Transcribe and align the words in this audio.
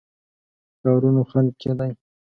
کارونو 0.81 1.21
خنډ 1.29 1.49
کېدی. 1.61 1.91